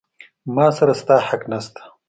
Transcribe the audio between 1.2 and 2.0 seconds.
حق نسته.